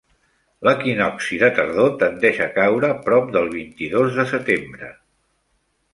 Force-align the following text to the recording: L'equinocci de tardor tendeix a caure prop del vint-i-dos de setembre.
L'equinocci 0.67 1.37
de 1.43 1.49
tardor 1.59 1.93
tendeix 2.03 2.41
a 2.45 2.49
caure 2.57 2.91
prop 3.05 3.31
del 3.39 3.53
vint-i-dos 3.59 4.19
de 4.21 4.29
setembre. 4.37 4.91